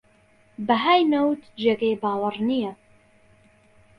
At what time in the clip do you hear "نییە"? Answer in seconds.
2.49-2.73